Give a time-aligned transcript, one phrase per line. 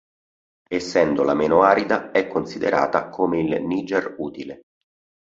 [0.67, 4.61] Essendo la meno arida è considerata come il "Niger utile".